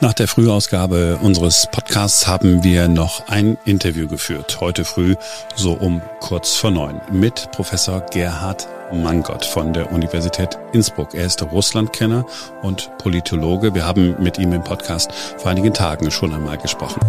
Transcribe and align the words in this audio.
Nach 0.00 0.12
der 0.12 0.28
Frühausgabe 0.28 1.18
unseres 1.22 1.66
Podcasts 1.72 2.28
haben 2.28 2.62
wir 2.62 2.86
noch 2.86 3.26
ein 3.26 3.58
Interview 3.64 4.06
geführt. 4.06 4.60
Heute 4.60 4.84
früh, 4.84 5.16
so 5.56 5.72
um 5.72 6.00
kurz 6.20 6.54
vor 6.54 6.70
neun, 6.70 7.00
mit 7.10 7.50
Professor 7.50 8.06
Gerhard 8.12 8.68
Mangott 8.92 9.44
von 9.44 9.72
der 9.72 9.90
Universität 9.90 10.56
Innsbruck. 10.72 11.14
Er 11.14 11.26
ist 11.26 11.42
Russlandkenner 11.42 12.24
und 12.62 12.96
Politologe. 12.98 13.74
Wir 13.74 13.86
haben 13.86 14.14
mit 14.22 14.38
ihm 14.38 14.52
im 14.52 14.62
Podcast 14.62 15.10
vor 15.12 15.50
einigen 15.50 15.74
Tagen 15.74 16.12
schon 16.12 16.32
einmal 16.32 16.58
gesprochen. 16.58 17.00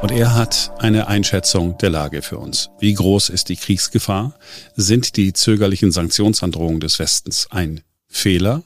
Und 0.00 0.10
er 0.10 0.34
hat 0.34 0.72
eine 0.78 1.06
Einschätzung 1.08 1.76
der 1.76 1.90
Lage 1.90 2.22
für 2.22 2.38
uns. 2.38 2.70
Wie 2.78 2.94
groß 2.94 3.28
ist 3.28 3.50
die 3.50 3.56
Kriegsgefahr? 3.56 4.32
Sind 4.74 5.18
die 5.18 5.34
zögerlichen 5.34 5.92
Sanktionsandrohungen 5.92 6.80
des 6.80 6.98
Westens 6.98 7.48
ein 7.50 7.82
Fehler? 8.08 8.62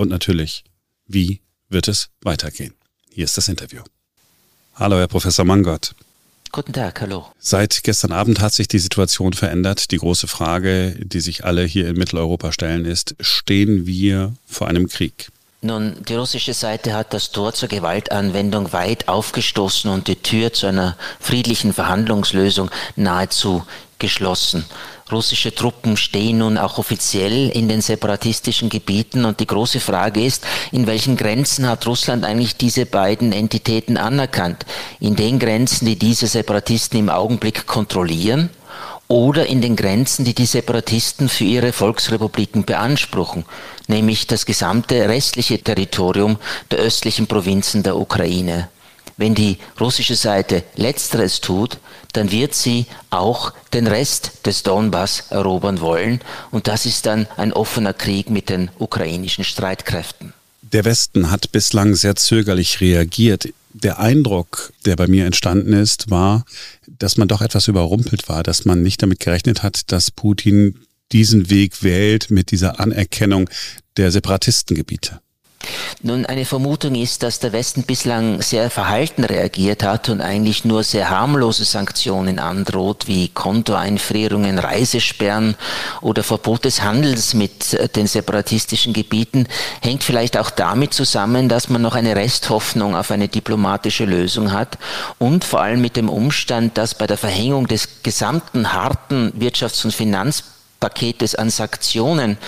Und 0.00 0.08
natürlich, 0.08 0.64
wie 1.06 1.42
wird 1.68 1.86
es 1.86 2.08
weitergehen? 2.22 2.72
Hier 3.10 3.24
ist 3.24 3.36
das 3.36 3.48
Interview. 3.48 3.82
Hallo, 4.74 4.96
Herr 4.96 5.08
Professor 5.08 5.44
Mangott. 5.44 5.94
Guten 6.52 6.72
Tag, 6.72 7.02
hallo. 7.02 7.26
Seit 7.38 7.84
gestern 7.84 8.10
Abend 8.10 8.40
hat 8.40 8.54
sich 8.54 8.66
die 8.66 8.78
Situation 8.78 9.34
verändert. 9.34 9.90
Die 9.90 9.98
große 9.98 10.26
Frage, 10.26 10.96
die 11.00 11.20
sich 11.20 11.44
alle 11.44 11.64
hier 11.64 11.86
in 11.86 11.98
Mitteleuropa 11.98 12.50
stellen, 12.50 12.86
ist, 12.86 13.14
stehen 13.20 13.86
wir 13.86 14.32
vor 14.46 14.68
einem 14.68 14.88
Krieg? 14.88 15.28
Nun, 15.60 15.96
die 16.08 16.14
russische 16.14 16.54
Seite 16.54 16.94
hat 16.94 17.12
das 17.12 17.30
Tor 17.30 17.52
zur 17.52 17.68
Gewaltanwendung 17.68 18.72
weit 18.72 19.06
aufgestoßen 19.06 19.90
und 19.90 20.08
die 20.08 20.16
Tür 20.16 20.54
zu 20.54 20.66
einer 20.66 20.96
friedlichen 21.20 21.74
Verhandlungslösung 21.74 22.70
nahezu 22.96 23.66
geschlossen. 23.98 24.64
Russische 25.12 25.54
Truppen 25.54 25.96
stehen 25.96 26.38
nun 26.38 26.56
auch 26.56 26.78
offiziell 26.78 27.48
in 27.50 27.68
den 27.68 27.80
separatistischen 27.80 28.68
Gebieten 28.68 29.24
und 29.24 29.40
die 29.40 29.46
große 29.46 29.80
Frage 29.80 30.24
ist, 30.24 30.46
in 30.70 30.86
welchen 30.86 31.16
Grenzen 31.16 31.66
hat 31.66 31.86
Russland 31.86 32.24
eigentlich 32.24 32.56
diese 32.56 32.86
beiden 32.86 33.32
Entitäten 33.32 33.96
anerkannt? 33.96 34.66
In 35.00 35.16
den 35.16 35.38
Grenzen, 35.38 35.86
die 35.86 35.96
diese 35.96 36.28
Separatisten 36.28 37.00
im 37.00 37.08
Augenblick 37.08 37.66
kontrollieren 37.66 38.50
oder 39.08 39.46
in 39.46 39.60
den 39.60 39.74
Grenzen, 39.74 40.24
die 40.24 40.34
die 40.34 40.46
Separatisten 40.46 41.28
für 41.28 41.44
ihre 41.44 41.72
Volksrepubliken 41.72 42.64
beanspruchen, 42.64 43.44
nämlich 43.88 44.28
das 44.28 44.46
gesamte 44.46 45.08
restliche 45.08 45.58
Territorium 45.58 46.36
der 46.70 46.78
östlichen 46.78 47.26
Provinzen 47.26 47.82
der 47.82 47.96
Ukraine. 47.96 48.68
Wenn 49.16 49.34
die 49.34 49.58
russische 49.80 50.14
Seite 50.14 50.62
letzteres 50.76 51.40
tut, 51.40 51.78
dann 52.12 52.30
wird 52.30 52.54
sie 52.54 52.86
auch 53.10 53.52
den 53.72 53.86
Rest 53.86 54.46
des 54.46 54.62
Donbass 54.62 55.24
erobern 55.30 55.80
wollen 55.80 56.20
und 56.50 56.68
das 56.68 56.86
ist 56.86 57.06
dann 57.06 57.26
ein 57.36 57.52
offener 57.52 57.92
Krieg 57.92 58.30
mit 58.30 58.48
den 58.48 58.70
ukrainischen 58.78 59.44
Streitkräften. 59.44 60.32
Der 60.62 60.84
Westen 60.84 61.30
hat 61.30 61.52
bislang 61.52 61.94
sehr 61.94 62.16
zögerlich 62.16 62.80
reagiert 62.80 63.48
der 63.72 63.98
Eindruck, 63.98 64.72
der 64.84 64.96
bei 64.96 65.06
mir 65.06 65.26
entstanden 65.26 65.72
ist, 65.72 66.10
war, 66.10 66.44
dass 66.86 67.16
man 67.16 67.28
doch 67.28 67.40
etwas 67.40 67.68
überrumpelt 67.68 68.28
war, 68.28 68.42
dass 68.42 68.64
man 68.64 68.82
nicht 68.82 69.02
damit 69.02 69.20
gerechnet 69.20 69.62
hat, 69.62 69.92
dass 69.92 70.10
Putin 70.10 70.80
diesen 71.12 71.50
Weg 71.50 71.82
wählt 71.82 72.30
mit 72.30 72.50
dieser 72.50 72.80
Anerkennung 72.80 73.48
der 73.96 74.10
Separatistengebiete. 74.10 75.20
Nun, 76.02 76.24
eine 76.24 76.46
Vermutung 76.46 76.94
ist, 76.94 77.22
dass 77.22 77.40
der 77.40 77.52
Westen 77.52 77.82
bislang 77.82 78.40
sehr 78.40 78.70
verhalten 78.70 79.22
reagiert 79.22 79.82
hat 79.82 80.08
und 80.08 80.22
eigentlich 80.22 80.64
nur 80.64 80.82
sehr 80.82 81.10
harmlose 81.10 81.66
Sanktionen 81.66 82.38
androht, 82.38 83.06
wie 83.06 83.28
Kontoeinfrierungen, 83.28 84.58
Reisesperren 84.58 85.56
oder 86.00 86.22
Verbot 86.22 86.64
des 86.64 86.80
Handels 86.80 87.34
mit 87.34 87.74
äh, 87.74 87.86
den 87.86 88.06
separatistischen 88.06 88.94
Gebieten, 88.94 89.46
hängt 89.82 90.02
vielleicht 90.02 90.38
auch 90.38 90.48
damit 90.48 90.94
zusammen, 90.94 91.50
dass 91.50 91.68
man 91.68 91.82
noch 91.82 91.94
eine 91.94 92.16
Resthoffnung 92.16 92.96
auf 92.96 93.10
eine 93.10 93.28
diplomatische 93.28 94.06
Lösung 94.06 94.52
hat 94.52 94.78
und 95.18 95.44
vor 95.44 95.60
allem 95.60 95.82
mit 95.82 95.96
dem 95.96 96.08
Umstand, 96.08 96.78
dass 96.78 96.94
bei 96.94 97.06
der 97.06 97.18
Verhängung 97.18 97.66
des 97.66 98.02
gesamten 98.02 98.72
harten 98.72 99.34
Wirtschafts- 99.38 99.84
und 99.84 99.92
Finanz 99.92 100.44
Paketes 100.80 101.34
an 101.34 101.50
Sanktionen 101.50 102.38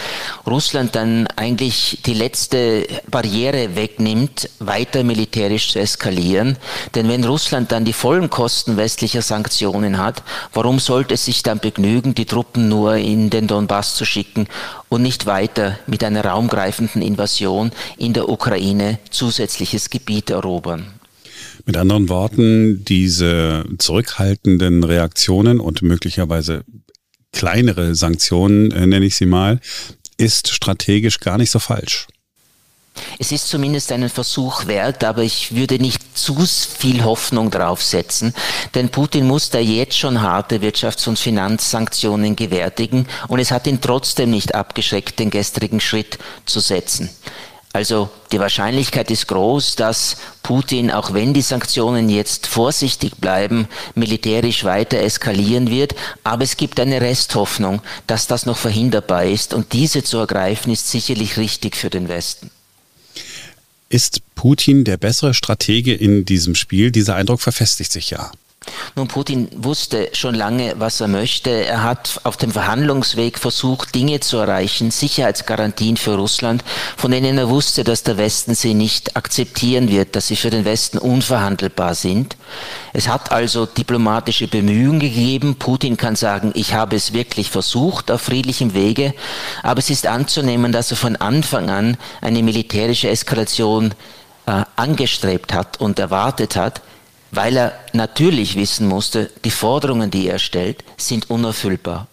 Russland 0.46 0.94
dann 0.94 1.26
eigentlich 1.36 1.98
die 2.06 2.14
letzte 2.14 2.86
Barriere 3.10 3.76
wegnimmt, 3.76 4.48
weiter 4.58 5.04
militärisch 5.04 5.72
zu 5.72 5.78
eskalieren. 5.78 6.56
Denn 6.94 7.08
wenn 7.08 7.24
Russland 7.24 7.70
dann 7.70 7.84
die 7.84 7.92
vollen 7.92 8.30
Kosten 8.30 8.76
westlicher 8.76 9.22
Sanktionen 9.22 9.98
hat, 9.98 10.22
warum 10.52 10.78
sollte 10.78 11.14
es 11.14 11.26
sich 11.26 11.42
dann 11.42 11.58
begnügen, 11.58 12.14
die 12.14 12.24
Truppen 12.24 12.68
nur 12.68 12.96
in 12.96 13.30
den 13.30 13.46
Donbass 13.46 13.94
zu 13.94 14.04
schicken 14.04 14.48
und 14.88 15.02
nicht 15.02 15.26
weiter 15.26 15.78
mit 15.86 16.02
einer 16.02 16.24
raumgreifenden 16.24 17.02
Invasion 17.02 17.70
in 17.98 18.14
der 18.14 18.28
Ukraine 18.28 18.98
zusätzliches 19.10 19.90
Gebiet 19.90 20.30
erobern? 20.30 20.86
Mit 21.66 21.76
anderen 21.76 22.08
Worten, 22.08 22.84
diese 22.84 23.64
zurückhaltenden 23.78 24.82
Reaktionen 24.82 25.60
und 25.60 25.82
möglicherweise 25.82 26.64
kleinere 27.32 27.94
Sanktionen, 27.94 28.70
äh, 28.70 28.86
nenne 28.86 29.06
ich 29.06 29.16
sie 29.16 29.26
mal, 29.26 29.60
ist 30.16 30.48
strategisch 30.48 31.20
gar 31.20 31.38
nicht 31.38 31.50
so 31.50 31.58
falsch. 31.58 32.06
Es 33.18 33.32
ist 33.32 33.48
zumindest 33.48 33.90
einen 33.90 34.10
Versuch 34.10 34.66
wert, 34.66 35.02
aber 35.02 35.22
ich 35.22 35.54
würde 35.54 35.78
nicht 35.78 36.16
zu 36.16 36.36
viel 36.46 37.04
Hoffnung 37.04 37.50
draufsetzen, 37.50 38.34
denn 38.74 38.90
Putin 38.90 39.26
muss 39.26 39.48
da 39.48 39.58
jetzt 39.58 39.96
schon 39.96 40.20
harte 40.20 40.58
Wirtschafts- 40.58 41.08
und 41.08 41.18
Finanzsanktionen 41.18 42.36
gewärtigen 42.36 43.06
und 43.28 43.38
es 43.38 43.50
hat 43.50 43.66
ihn 43.66 43.80
trotzdem 43.80 44.30
nicht 44.30 44.54
abgeschreckt, 44.54 45.18
den 45.18 45.30
gestrigen 45.30 45.80
Schritt 45.80 46.18
zu 46.44 46.60
setzen. 46.60 47.08
Also 47.74 48.10
die 48.32 48.38
Wahrscheinlichkeit 48.38 49.10
ist 49.10 49.28
groß, 49.28 49.76
dass 49.76 50.18
Putin, 50.42 50.90
auch 50.90 51.14
wenn 51.14 51.32
die 51.32 51.40
Sanktionen 51.40 52.10
jetzt 52.10 52.46
vorsichtig 52.46 53.16
bleiben, 53.16 53.66
militärisch 53.94 54.64
weiter 54.64 54.98
eskalieren 54.98 55.70
wird. 55.70 55.94
Aber 56.22 56.44
es 56.44 56.58
gibt 56.58 56.78
eine 56.80 57.00
Resthoffnung, 57.00 57.80
dass 58.06 58.26
das 58.26 58.44
noch 58.44 58.58
verhinderbar 58.58 59.24
ist. 59.24 59.54
Und 59.54 59.72
diese 59.72 60.04
zu 60.04 60.18
ergreifen, 60.18 60.70
ist 60.70 60.90
sicherlich 60.90 61.38
richtig 61.38 61.76
für 61.76 61.88
den 61.88 62.08
Westen. 62.08 62.50
Ist 63.88 64.20
Putin 64.34 64.84
der 64.84 64.98
bessere 64.98 65.32
Stratege 65.32 65.94
in 65.94 66.26
diesem 66.26 66.54
Spiel? 66.54 66.90
Dieser 66.90 67.14
Eindruck 67.14 67.40
verfestigt 67.40 67.92
sich 67.92 68.10
ja. 68.10 68.32
Nun, 68.94 69.08
Putin 69.08 69.48
wusste 69.56 70.10
schon 70.12 70.34
lange, 70.34 70.74
was 70.78 71.00
er 71.00 71.08
möchte. 71.08 71.50
Er 71.50 71.82
hat 71.82 72.20
auf 72.24 72.36
dem 72.36 72.50
Verhandlungsweg 72.50 73.38
versucht, 73.38 73.94
Dinge 73.94 74.20
zu 74.20 74.36
erreichen, 74.36 74.90
Sicherheitsgarantien 74.90 75.96
für 75.96 76.16
Russland, 76.16 76.62
von 76.96 77.10
denen 77.10 77.38
er 77.38 77.48
wusste, 77.48 77.84
dass 77.84 78.02
der 78.02 78.18
Westen 78.18 78.54
sie 78.54 78.74
nicht 78.74 79.16
akzeptieren 79.16 79.88
wird, 79.88 80.14
dass 80.14 80.26
sie 80.26 80.36
für 80.36 80.50
den 80.50 80.64
Westen 80.64 80.98
unverhandelbar 80.98 81.94
sind. 81.94 82.36
Es 82.92 83.08
hat 83.08 83.32
also 83.32 83.66
diplomatische 83.66 84.46
Bemühungen 84.46 85.00
gegeben. 85.00 85.56
Putin 85.56 85.96
kann 85.96 86.16
sagen, 86.16 86.52
ich 86.54 86.74
habe 86.74 86.96
es 86.96 87.12
wirklich 87.12 87.50
versucht 87.50 88.10
auf 88.10 88.20
friedlichem 88.22 88.74
Wege, 88.74 89.14
aber 89.62 89.78
es 89.78 89.90
ist 89.90 90.06
anzunehmen, 90.06 90.72
dass 90.72 90.90
er 90.90 90.96
von 90.96 91.16
Anfang 91.16 91.70
an 91.70 91.96
eine 92.20 92.42
militärische 92.42 93.08
Eskalation 93.08 93.94
äh, 94.46 94.64
angestrebt 94.76 95.52
hat 95.52 95.80
und 95.80 95.98
erwartet 95.98 96.56
hat 96.56 96.82
weil 97.32 97.56
er 97.56 97.72
natürlich 97.92 98.56
wissen 98.56 98.86
musste, 98.86 99.30
die 99.44 99.50
Forderungen, 99.50 100.10
die 100.10 100.28
er 100.28 100.38
stellt, 100.38 100.84
sind 100.96 101.30
unerfüllbar. 101.30 102.06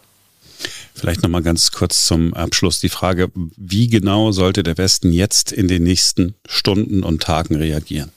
Vielleicht 0.95 1.21
nochmal 1.21 1.43
ganz 1.43 1.71
kurz 1.71 2.05
zum 2.05 2.33
Abschluss 2.33 2.79
die 2.79 2.89
Frage, 2.89 3.29
wie 3.55 3.87
genau 3.87 4.31
sollte 4.31 4.63
der 4.63 4.77
Westen 4.77 5.11
jetzt 5.11 5.51
in 5.51 5.67
den 5.67 5.83
nächsten 5.83 6.35
Stunden 6.47 7.03
und 7.03 7.21
Tagen 7.21 7.55
reagieren? 7.55 8.11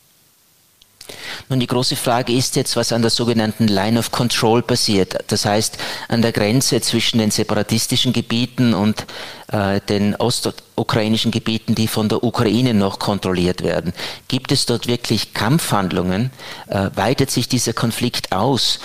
Nun, 1.53 1.61
die 1.61 1.67
große 1.67 1.97
Frage 1.97 2.33
ist 2.33 2.57
jetzt, 2.57 2.77
was 2.77 2.95
an 2.95 3.03
der 3.03 3.11
sogenannten 3.11 3.69
Line 3.69 3.99
of 3.99 4.11
Control 4.11 4.63
passiert. 4.63 5.19
Das 5.27 5.45
heißt, 5.45 5.77
an 6.09 6.23
der 6.23 6.33
Grenze 6.33 6.81
zwischen 6.81 7.19
den 7.19 7.31
separatistischen 7.31 8.15
Gebieten 8.15 8.73
und 8.73 9.05
äh, 9.49 9.79
den 9.83 10.17
ostukrainischen 10.17 11.31
Gebieten, 11.31 11.75
die 11.75 11.89
von 11.89 12.09
der 12.09 12.25
Ukraine 12.25 12.72
noch 12.72 12.99
kontrolliert 12.99 13.63
werden. 13.63 13.93
Gibt 14.28 14.51
es 14.51 14.65
dort 14.65 14.87
wirklich 14.87 15.34
Kampfhandlungen? 15.34 16.31
Äh, 16.69 16.89
weitet 16.95 17.31
sich 17.31 17.49
dieser 17.49 17.75
Konflikt 17.75 18.33
aus? 18.33 18.78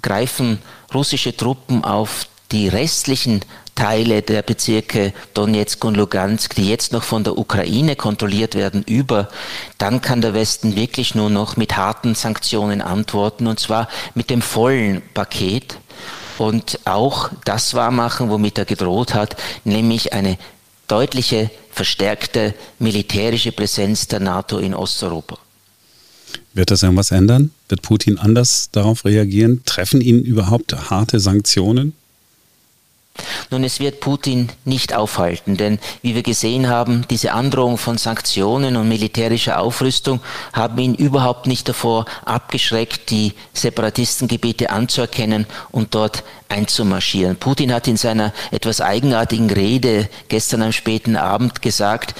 Greifen 0.00 0.60
russische 0.94 1.36
Truppen 1.36 1.82
auf 1.82 2.28
die 2.52 2.68
restlichen 2.68 3.40
Teile 3.74 4.22
der 4.22 4.42
Bezirke 4.42 5.12
Donetsk 5.34 5.84
und 5.84 5.96
Lugansk, 5.96 6.54
die 6.54 6.68
jetzt 6.68 6.92
noch 6.92 7.02
von 7.02 7.24
der 7.24 7.38
Ukraine 7.38 7.96
kontrolliert 7.96 8.54
werden, 8.54 8.82
über, 8.86 9.28
dann 9.78 10.02
kann 10.02 10.20
der 10.20 10.34
Westen 10.34 10.76
wirklich 10.76 11.14
nur 11.14 11.30
noch 11.30 11.56
mit 11.56 11.76
harten 11.76 12.14
Sanktionen 12.14 12.82
antworten 12.82 13.46
und 13.46 13.58
zwar 13.58 13.88
mit 14.14 14.30
dem 14.30 14.42
vollen 14.42 15.02
Paket 15.14 15.78
und 16.38 16.80
auch 16.84 17.30
das 17.44 17.74
wahrmachen, 17.74 18.30
womit 18.30 18.58
er 18.58 18.64
gedroht 18.64 19.14
hat, 19.14 19.36
nämlich 19.64 20.12
eine 20.12 20.38
deutliche, 20.88 21.50
verstärkte 21.70 22.54
militärische 22.78 23.52
Präsenz 23.52 24.08
der 24.08 24.20
NATO 24.20 24.58
in 24.58 24.74
Osteuropa. 24.74 25.38
Wird 26.54 26.70
das 26.70 26.82
irgendwas 26.82 27.10
ändern? 27.10 27.50
Wird 27.68 27.82
Putin 27.82 28.18
anders 28.18 28.68
darauf 28.72 29.04
reagieren? 29.04 29.62
Treffen 29.64 30.02
ihn 30.02 30.22
überhaupt 30.22 30.90
harte 30.90 31.18
Sanktionen? 31.18 31.94
Nun, 33.52 33.64
es 33.64 33.80
wird 33.80 34.00
Putin 34.00 34.48
nicht 34.64 34.94
aufhalten, 34.94 35.58
denn 35.58 35.78
wie 36.00 36.14
wir 36.14 36.22
gesehen 36.22 36.70
haben, 36.70 37.04
diese 37.10 37.32
Androhung 37.32 37.76
von 37.76 37.98
Sanktionen 37.98 38.76
und 38.76 38.88
militärischer 38.88 39.60
Aufrüstung 39.60 40.20
haben 40.54 40.78
ihn 40.78 40.94
überhaupt 40.94 41.46
nicht 41.46 41.68
davor 41.68 42.06
abgeschreckt, 42.24 43.10
die 43.10 43.34
Separatistengebiete 43.52 44.70
anzuerkennen 44.70 45.44
und 45.70 45.94
dort 45.94 46.24
einzumarschieren. 46.48 47.36
Putin 47.36 47.74
hat 47.74 47.88
in 47.88 47.98
seiner 47.98 48.32
etwas 48.52 48.80
eigenartigen 48.80 49.50
Rede 49.50 50.08
gestern 50.28 50.62
am 50.62 50.72
späten 50.72 51.16
Abend 51.16 51.60
gesagt, 51.60 52.14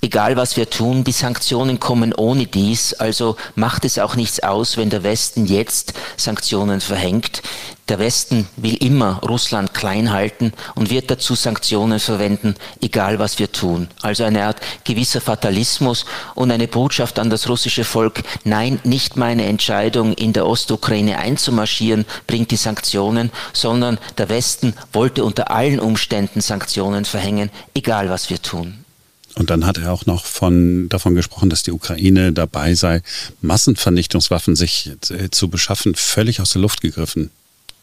egal 0.00 0.36
was 0.36 0.56
wir 0.56 0.70
tun, 0.70 1.04
die 1.04 1.12
Sanktionen 1.12 1.78
kommen 1.78 2.14
ohne 2.14 2.46
dies, 2.46 2.94
also 2.94 3.36
macht 3.54 3.84
es 3.84 3.98
auch 3.98 4.16
nichts 4.16 4.42
aus, 4.42 4.78
wenn 4.78 4.88
der 4.88 5.02
Westen 5.02 5.44
jetzt 5.44 5.92
Sanktionen 6.16 6.80
verhängt. 6.80 7.42
Der 7.90 7.98
Westen 7.98 8.46
will 8.56 8.76
immer 8.76 9.18
Russland 9.18 9.74
klein 9.74 10.12
halten 10.12 10.52
und 10.76 10.90
wird 10.90 11.10
dazu 11.10 11.34
Sanktionen 11.34 11.98
verwenden, 11.98 12.54
egal 12.80 13.18
was 13.18 13.40
wir 13.40 13.50
tun. 13.50 13.88
Also 14.00 14.22
eine 14.22 14.44
Art 14.44 14.60
gewisser 14.84 15.20
Fatalismus 15.20 16.06
und 16.36 16.52
eine 16.52 16.68
Botschaft 16.68 17.18
an 17.18 17.30
das 17.30 17.48
russische 17.48 17.82
Volk, 17.82 18.22
nein, 18.44 18.78
nicht 18.84 19.16
meine 19.16 19.44
Entscheidung, 19.46 20.12
in 20.12 20.32
der 20.32 20.46
Ostukraine 20.46 21.18
einzumarschieren, 21.18 22.04
bringt 22.28 22.52
die 22.52 22.56
Sanktionen, 22.56 23.32
sondern 23.52 23.98
der 24.18 24.28
Westen 24.28 24.74
wollte 24.92 25.24
unter 25.24 25.50
allen 25.50 25.80
Umständen 25.80 26.40
Sanktionen 26.42 27.04
verhängen, 27.04 27.50
egal 27.74 28.08
was 28.08 28.30
wir 28.30 28.40
tun. 28.40 28.84
Und 29.34 29.50
dann 29.50 29.66
hat 29.66 29.78
er 29.78 29.92
auch 29.92 30.06
noch 30.06 30.26
von, 30.26 30.88
davon 30.88 31.16
gesprochen, 31.16 31.50
dass 31.50 31.64
die 31.64 31.72
Ukraine 31.72 32.32
dabei 32.32 32.74
sei, 32.74 33.02
Massenvernichtungswaffen 33.42 34.54
sich 34.54 34.92
äh, 35.10 35.30
zu 35.30 35.48
beschaffen, 35.48 35.96
völlig 35.96 36.40
aus 36.40 36.50
der 36.50 36.62
Luft 36.62 36.82
gegriffen. 36.82 37.30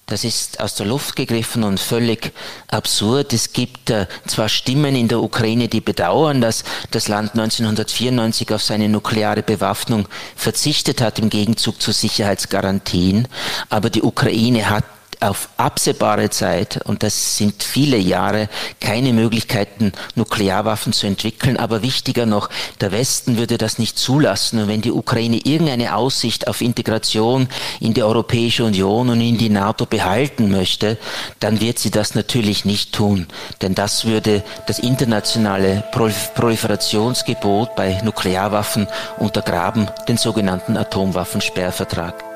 Das 0.10 0.24
ist 0.24 0.62
aus 0.62 0.76
der 0.76 0.86
Luft 0.86 1.18
gegriffen 1.18 1.66
und 1.66 1.82
völlig 1.82 2.32
absurd. 2.70 3.34
Es 3.34 3.52
gibt 3.52 3.90
äh, 3.90 4.08
zwar 4.26 4.48
Stimmen 4.48 4.96
in 4.96 5.10
der 5.10 5.22
Ukraine, 5.22 5.68
die 5.68 5.82
bedauern, 5.82 6.40
dass 6.40 6.64
das 6.92 7.10
Land 7.10 7.32
1994 7.32 8.54
auf 8.54 8.64
seine 8.64 8.88
nukleare 8.88 9.44
Bewaffnung 9.44 10.08
verzichtet 10.34 11.02
hat 11.02 11.20
im 11.20 11.30
Gegenzug 11.30 11.82
zu 11.82 11.92
Sicherheitsgarantien, 11.92 13.28
aber 13.70 13.90
die 13.90 14.02
Ukraine 14.02 14.70
hat 14.70 14.86
auf 15.20 15.50
absehbare 15.58 16.30
Zeit, 16.30 16.80
und 16.86 17.04
das 17.04 17.38
sind 17.38 17.64
viele 17.64 17.98
Jahre, 17.98 18.50
keine 18.80 19.14
Möglichkeiten, 19.14 19.92
Nuklearwaffen 20.16 20.94
zu 20.94 21.08
entwickeln. 21.08 21.58
Aber 21.58 21.82
wichtiger 21.82 22.26
noch, 22.26 22.50
der 22.82 22.92
Westen 22.92 23.38
würde 23.38 23.58
das 23.58 23.80
nicht 23.80 23.98
zulassen. 23.98 24.62
Und 24.62 24.68
wenn 24.68 24.82
die 24.82 24.92
Ukraine 24.92 25.38
irgendeine 25.38 25.96
Aussicht 25.96 26.48
auf 26.48 26.62
Integration 26.62 27.48
in 27.80 27.94
die 27.94 28.04
Europäische 28.04 28.64
Union 28.64 29.10
und 29.10 29.22
in 29.22 29.38
die 29.38 29.50
NATO 29.50 29.86
behalten 29.86 30.52
möchte, 30.52 30.98
dann 31.40 31.62
wird 31.62 31.80
sie 31.80 31.92
das 31.92 32.16
natürlich 32.16 32.66
nicht 32.66 32.94
tun. 32.94 33.28
Denn 33.62 33.76
das 33.76 34.06
würde 34.06 34.44
das 34.68 34.80
internationale 34.80 35.84
Proliferationsgebot 35.92 37.76
bei 37.76 38.00
Nuklearwaffen 38.04 38.88
untergraben, 39.18 39.88
den 40.08 40.18
sogenannten 40.18 40.78
Atomwaffensperrvertrag. 40.78 42.27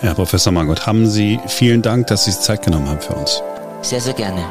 Herr 0.00 0.14
Professor 0.14 0.52
Margot, 0.52 0.86
haben 0.86 1.06
Sie 1.06 1.40
vielen 1.46 1.82
Dank, 1.82 2.06
dass 2.08 2.24
Sie 2.24 2.30
sich 2.30 2.40
Zeit 2.40 2.62
genommen 2.62 2.88
haben 2.88 3.00
für 3.00 3.14
uns. 3.14 3.42
Sehr, 3.82 4.00
sehr 4.00 4.14
gerne. 4.14 4.44